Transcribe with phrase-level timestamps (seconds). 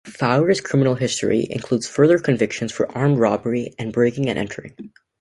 [0.07, 4.73] Faure's criminal history includes further convictions for armed robbery and breaking and entering.